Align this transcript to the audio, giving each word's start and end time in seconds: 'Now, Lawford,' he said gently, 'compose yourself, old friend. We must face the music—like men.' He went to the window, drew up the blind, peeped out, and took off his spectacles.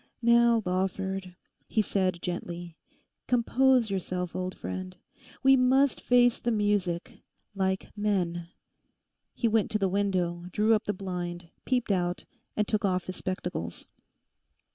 'Now, 0.23 0.63
Lawford,' 0.65 1.35
he 1.67 1.83
said 1.83 2.23
gently, 2.23 2.75
'compose 3.27 3.91
yourself, 3.91 4.35
old 4.35 4.57
friend. 4.57 4.97
We 5.43 5.55
must 5.55 6.01
face 6.01 6.39
the 6.39 6.49
music—like 6.49 7.91
men.' 7.95 8.47
He 9.35 9.47
went 9.47 9.69
to 9.69 9.77
the 9.77 9.87
window, 9.87 10.45
drew 10.51 10.73
up 10.73 10.85
the 10.85 10.93
blind, 10.93 11.51
peeped 11.65 11.91
out, 11.91 12.25
and 12.57 12.67
took 12.67 12.83
off 12.83 13.03
his 13.05 13.17
spectacles. 13.17 13.85